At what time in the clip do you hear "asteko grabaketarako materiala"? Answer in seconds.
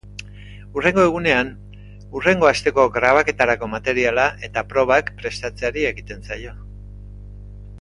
2.51-4.25